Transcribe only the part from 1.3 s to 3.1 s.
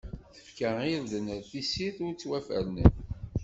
ar tessirt, ur ttwafernen.